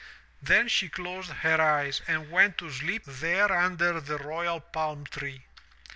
[0.41, 5.43] Then she closed her eyes and went to sleep there under the royal palm tree.